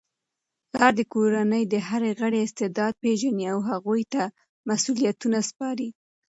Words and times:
پلار 0.71 0.93
د 0.99 1.01
کورنی 1.13 1.63
د 1.67 1.75
هر 1.87 2.01
غړي 2.19 2.39
استعداد 2.43 2.93
پیژني 3.03 3.45
او 3.53 3.59
هغوی 3.69 4.03
ته 4.13 4.23
مسؤلیتونه 4.69 5.39
سپاري. 5.49 5.89